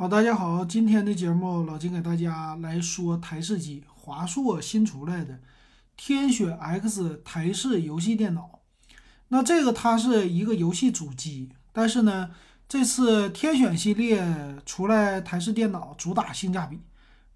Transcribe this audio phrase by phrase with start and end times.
[0.00, 5.40] 好，大家好，今天的节目老金给大家来说台式机，华硕新出来的
[5.94, 8.60] 天选 X 台式游戏电脑。
[9.28, 12.30] 那这个它是一个游戏主机，但是呢，
[12.66, 16.80] 这次天选系列出来台式电脑主打性价比，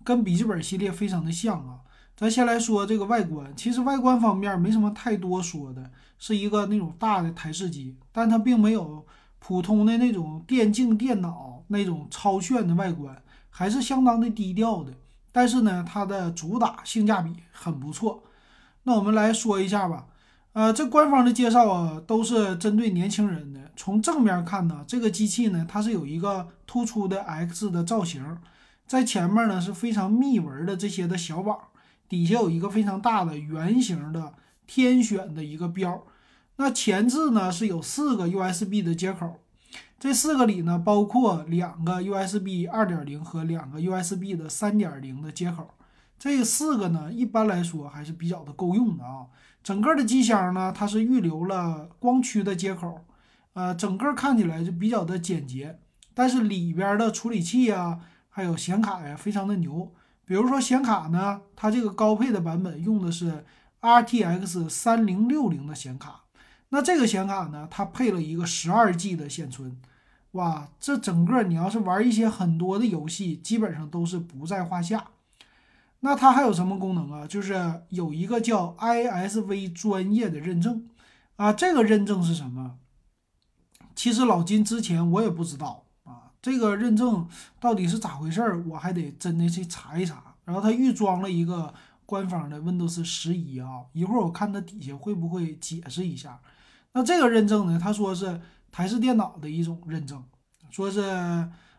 [0.02, 1.80] 跟笔记本系列非常的像啊。
[2.16, 9.06] 咱先来说这个外观，其实外观方面没什么太多说的，是一个那种大的台式机，但它并没有
[9.46, 13.14] 普通的那种电竞电脑那种超炫的外观，
[13.50, 14.90] 还是相当的低调的。
[15.32, 18.22] 但是呢，它的主打性价比很不错。
[18.84, 20.07] 那我们来说一下吧，
[20.54, 23.61] 呃，这官方的介绍啊，都是针对年轻人的。
[23.76, 28.39] 从正面看呢，这个机器呢，它是有一个突出的 X 的造型，
[28.86, 31.58] 在前面呢是非常密纹的这些的小网。
[32.08, 34.33] 底下有一个非常大的圆形的
[34.67, 36.03] 天选的一个标，
[36.56, 39.41] 那前置呢是有四个 USB 的接口，
[39.98, 45.75] 这四个里呢包括两个 USB 二点零和两个 USB 的三点零的接口，
[46.19, 49.27] 这四个呢一般来说还是比较的够用的啊。
[49.62, 53.00] 整个的机箱呢它是预留了光驱的接口，
[53.55, 55.81] 呃，整个看起来就比较的简洁，
[56.12, 59.93] 但是里边的处理器啊还有显卡呀非常的牛。
[60.27, 63.45] 比如说显卡呢，它这个高配的版本用的是
[63.81, 66.23] RTX 三零六零的显卡，
[66.75, 69.80] 那这个显卡呢，它配了一个十二 G 的显存，
[70.33, 75.11] 哇，这整个你要是玩一些很多的游戏，基本上都是不在话下。
[76.00, 77.28] 那它还有什么功能啊？
[77.28, 80.89] 就是有一个叫 ISV 专业的认证
[81.36, 82.78] 啊，这个认证是什么？
[83.94, 86.33] 其实老金之前我也不知道啊。
[86.42, 87.28] 这个认证
[87.61, 88.61] 到底是咋回事儿？
[88.66, 90.34] 我还得真的去查一查。
[90.44, 91.72] 然后它预装了一个
[92.05, 96.41] 官方的 Windows 十一啊，一会儿我看它底下会不会解释一下。
[96.95, 97.78] 那这个认证呢？
[97.78, 100.25] 他说是台式电脑的一种认证，
[100.70, 101.00] 说是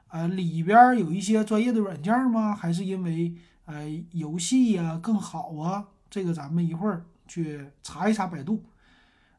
[0.10, 2.54] 呃里边有一些专业的软件吗？
[2.54, 5.86] 还是因为呃游戏呀更好啊？
[6.10, 8.64] 这个咱们一会儿去查一查百度。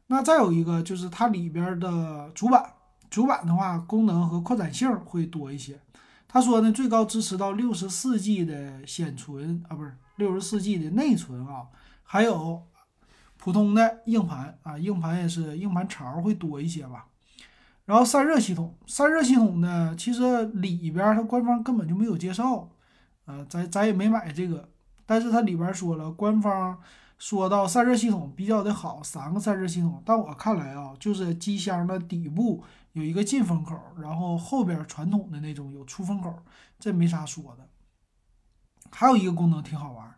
[0.07, 2.73] 那再有一个就是它里边的主板。
[3.09, 5.79] 主板的话，功能和扩展性会多一些。
[6.27, 11.67] 他说呢，最高支持到六十四 G 的显存啊，不是六十四 G 的内存啊，
[12.03, 12.66] 还有
[13.47, 17.07] 普通的硬盘啊，硬盘也是硬盘槽会多一些吧。
[17.85, 22.67] 然后散热系统，散热系统呢，其实里边它官方根本就没有介绍，
[23.23, 24.67] 呃，咱咱也没买这个，
[25.05, 26.77] 但是它里边说了，官方。
[27.17, 36.37] 说到散热系统比较的好，三个散热系统，但我看来啊，就是机箱的底部有一个进风口，然后后边传统的那种有出风口，
[36.77, 37.65] 这没啥说的。
[38.91, 40.13] 还有一个功能挺好玩，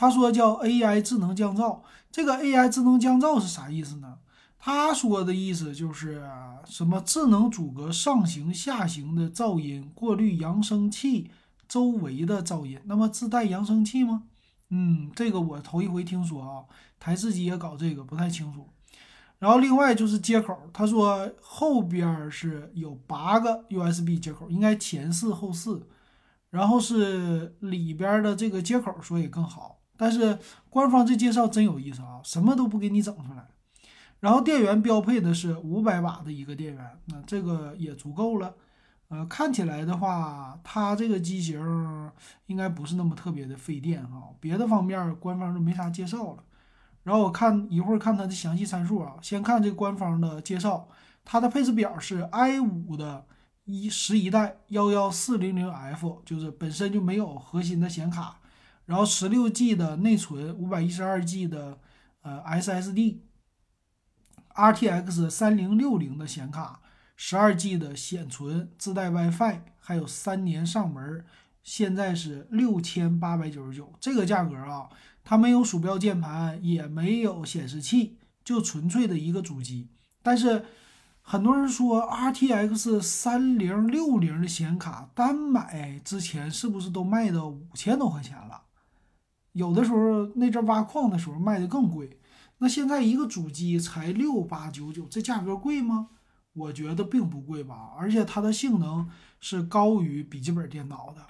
[0.00, 1.80] 他说叫 AI 智能降噪。
[2.12, 4.18] 这个 AI 智能降噪是啥意思呢？
[4.56, 6.22] 他说的意思就是
[6.64, 11.32] 什么智能阻隔上行下行的噪音，过滤扬声器
[11.68, 12.78] 周围的噪音。
[12.84, 14.22] 那么自带扬声器吗？
[14.70, 16.62] 嗯，这个我头一回听说啊，
[17.00, 18.68] 台式机也搞这个，不太清楚。
[19.40, 25.88] 然后另外就是接口，他说后边是有八个 USB 接口，应该前四后四。
[26.50, 30.38] 然后是里边的这个接口说也更好，但是
[30.70, 33.48] 官方这介绍真有意思啊，什么都不给你整出来。
[34.20, 38.54] 然后电源标配的是五百瓦的一个电源，那这个也足够了。
[39.08, 42.10] 呃，看起来的话，它这个机型
[42.46, 44.30] 应该不是那么特别的费电哈。
[44.38, 46.44] 别的方面官方就没啥介绍了。
[47.04, 50.88] 然后我看一会儿看它的详细参数啊，先看这官方的介绍，
[51.24, 53.24] 它的配置表是 i 五的
[53.64, 58.37] 一十一代幺幺四零零 F，就是本身就没有核心的显卡，
[58.88, 61.78] 然后十六 G 的内存，五百一十二 G 的
[62.22, 66.80] 呃 SSD，RTX 三零六零的显卡。
[67.20, 71.26] 十二 G 的显存，自带 WiFi，还有三年上门，
[71.62, 74.88] 现在是六千八百九十九这个价格啊，
[75.22, 79.90] 它没有鼠标键盘，也没有显示器，就纯粹的一个主机。
[80.22, 80.64] 但是
[81.20, 88.62] 很多人说 RTX 三零六零的显卡单买之前是不是都卖到五千多块钱了？
[89.58, 92.18] 有的时候那阵挖矿的时候卖的更贵。
[92.58, 96.08] 那现在一个主机才六八九九，这价格贵吗？
[96.54, 99.08] 我觉得并不贵吧，而且它的性能
[99.38, 101.26] 是高于笔记本电脑的，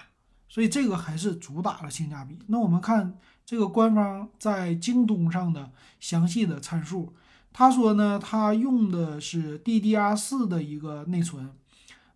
[0.47, 2.39] 所以这个还是主打了性价比。
[2.47, 7.13] 那我们看这个官方在京东上的详细的参数，
[7.53, 11.53] 他说呢，他用的是 DDR4 的一个内存，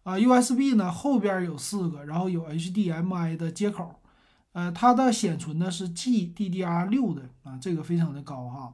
[0.04, 4.00] 啊，USB 呢后边有四个，然后有 HDMI 的接口，
[4.54, 8.74] 呃，它的显存呢是 GDDR6 的啊，这个非常的高哈，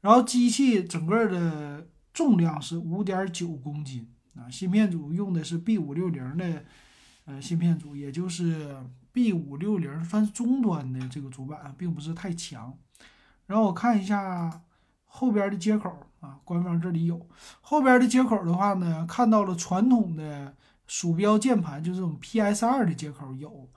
[0.00, 1.86] 然后机器整个的。
[2.16, 6.64] 重量是五点九公斤啊，芯片组用的是 B 五六零的
[7.26, 8.74] 呃芯片组，也就是
[9.12, 12.72] B 五六零，算是中端的这个主板，并不是太强。
[13.44, 14.62] 然后我看一下
[15.04, 17.28] 后边的接口啊，官方这里有
[17.60, 23.68] 后边的接口的话呢，看到了传统的鼠标键盘，就这种 PS 二的接口有。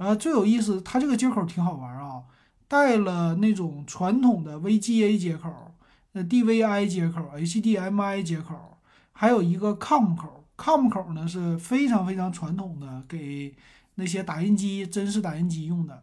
[0.00, 2.22] 呃，最有意思，它这个接口挺好玩啊，
[2.66, 5.74] 带了那种传统的 VGA 接口、
[6.14, 8.78] 呃 DVI 接口、HDMI 接口，
[9.12, 10.46] 还有一个 COM 口。
[10.56, 13.54] COM 口呢是非常非常传统的，给
[13.96, 16.02] 那些打印机、真实打印机用的。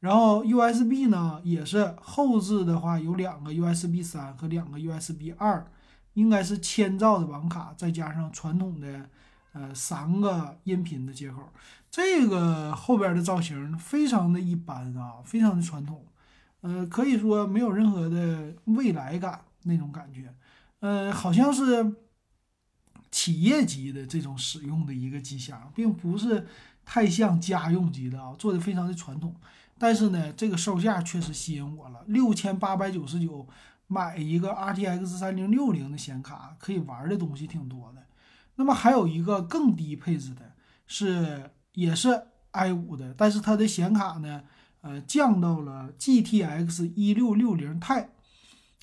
[0.00, 5.66] 然后 USB 呢也是后置的话有两个 USB 三和两个 USB 二，
[6.12, 9.08] 应该是千兆的网卡，再加上传统的
[9.52, 11.48] 呃三个音频的接口。
[11.90, 16.04] 这个后边的造型非常的一般啊，非常的传统，
[16.60, 20.34] 呃，可以说没有任何的未来感那种感觉，
[20.80, 21.94] 呃，好像是
[23.10, 26.46] 企业级的这种使用的一个机箱，并不是
[26.84, 29.34] 太像家用级的啊，做的非常的传统。
[29.78, 33.46] 但是呢，这个售价确实吸引我了，六千八百九十九
[33.86, 38.02] 买一个 RTX 三零六零的显卡，可以玩的东西挺多的。
[38.58, 40.52] 那么还有一个更低配置的
[40.86, 41.50] 是。
[41.74, 44.42] 也是 i 五的，但是它的显卡呢，
[44.80, 48.06] 呃，降到了 GTX 一六六零 Ti，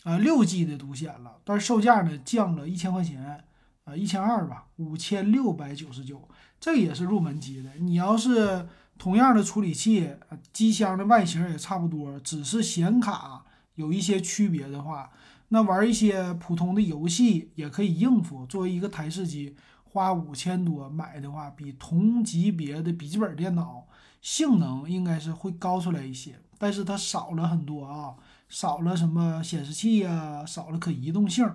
[0.06, 3.44] 呃，六 G 的独显了，但是售价呢降了一千块钱，
[3.84, 6.26] 呃，一千二吧，五千六百九十九，
[6.58, 7.70] 这也是入门级的。
[7.80, 8.66] 你要是
[8.98, 10.10] 同样的处理器，
[10.54, 13.44] 机箱的外形也差不多，只是显卡
[13.74, 15.12] 有一些区别的话，
[15.50, 18.46] 那玩一些普通的游戏也可以应付。
[18.46, 19.56] 作为一个台式机。
[19.88, 23.88] 花五千多买的话，比同级别的笔记本电脑
[24.22, 28.14] 性能应该是会高出来一些，但是它少了很多啊，
[28.50, 31.50] 少了什么显示器呀，少了可移动性，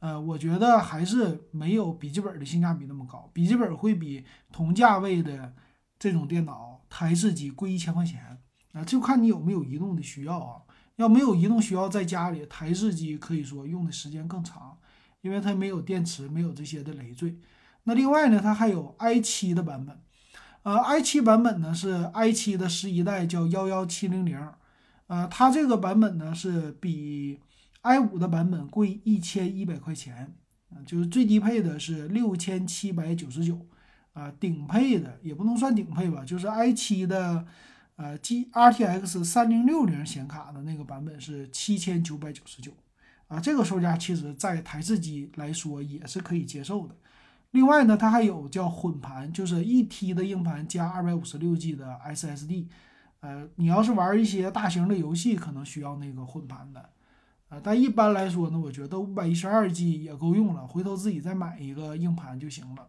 [0.00, 3.30] 呃，我觉得还是没有笔记本的性价比那么高。
[3.32, 5.54] 笔记本会比同价位的
[5.96, 8.40] 这种电脑台式机贵一千块钱
[8.72, 10.62] 啊，就看你有没有移动的需要啊。
[10.96, 14.78] 要没有移动需要，在家里台式机可以说用的时间更长，
[15.22, 17.38] 因为它没有电池，没有这些的累赘。
[17.84, 19.98] 那另外呢，它还有 i 七的版本，
[20.62, 24.38] 呃，i 七版本呢是 i 七的十一代，叫幺幺七零零，
[25.08, 27.38] 呃，它这个版本呢是比
[27.82, 30.34] i 五的版本贵一千一百块钱，
[30.86, 33.66] 就是最低配的是六千七百九十九，
[34.14, 37.44] 啊，顶配的也不能算顶配吧，就是 i 七的，
[37.96, 42.72] 呃，G RTX 三零六零显卡的那个版本是七千九百九十九，
[43.28, 46.96] 啊，这个售价其实在台式机来说也是可以接受的。
[47.52, 52.66] 另外呢，它还有叫混盘，就是一 T 的硬盘加二百五十六 G 的 SSD。
[53.20, 56.90] 呃，你要是玩一些大型的游戏，可能需要那个混盘的。
[57.50, 62.88] 呃，但一般来说呢，我觉得五百一十二 G 也够用了，回头自己再买一个硬盘就行了。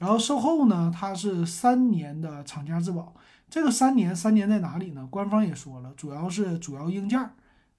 [0.00, 3.14] 然后售后呢，它是三年的厂家质保。
[3.50, 5.06] 这个三年，三年在哪里呢？
[5.10, 7.30] 官方也说了，主要是主要硬件。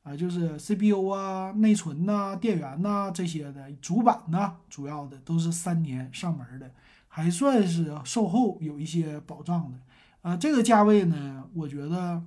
[0.03, 6.71] 啊，就是 CPU 啊、内存呐、电源呐这些的，主板呐，主要的都是三年上门的，
[7.07, 9.77] 还算是售后有一些保障的。
[10.23, 12.23] 啊，这个价位呢，我觉得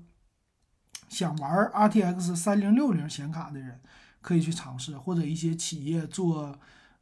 [1.09, 3.81] 想玩 RTX 三零六零显卡的人
[4.21, 6.57] 可以去尝试，或者一些企业做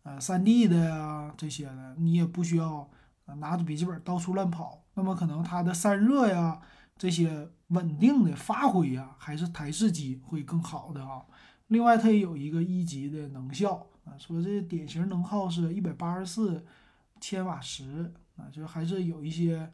[0.04, 2.88] 呃 3D 的呀这些的，你也不需要
[3.34, 6.60] 拿着笔记本到处乱跑，那么可能它的散热呀
[6.96, 7.50] 这些。
[7.72, 11.22] 稳定的发挥呀，还是台式机会更好的啊。
[11.68, 16.62] 另外，它也有一个一级的能效啊，说这典型能耗是一百八十四
[17.18, 19.72] 千瓦时啊，就还是有一些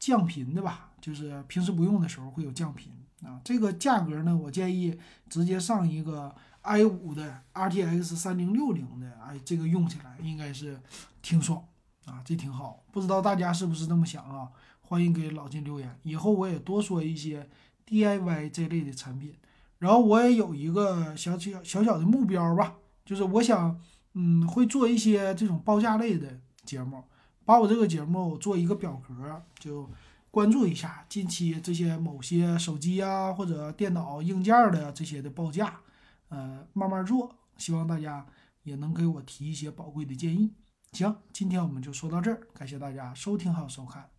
[0.00, 3.40] 降频的吧，就是平时不用的时候会有降频啊。
[3.44, 4.98] 这个价格呢，我建议
[5.28, 10.80] 直接上一个 i 五的 RTX 三零六零的，哎，这个用起来应该是
[11.22, 11.64] 挺爽
[12.10, 12.82] 啊，这挺好。
[12.90, 14.50] 不知道大家是不是这么想啊？
[14.80, 17.48] 欢迎给老金留言，以后我也多说一些
[17.86, 19.34] DIY 这类的产品。
[19.78, 22.74] 然后我也有一个小小小小的目标吧，
[23.04, 23.80] 就是我想，
[24.14, 27.04] 嗯，会做一些这种报价类的节目，
[27.44, 29.88] 把我这个节目做一个表格，就
[30.30, 35.80] 关注一下近期这些某些手机啊或者电脑硬件的这些的报价，
[36.28, 38.26] 呃，慢慢做，希望大家
[38.64, 40.52] 也能给我提一些宝贵的建议。
[40.92, 44.10] 行，今天我们就说到这儿，感谢大家收听和收看。